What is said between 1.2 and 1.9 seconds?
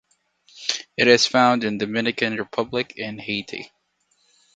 found in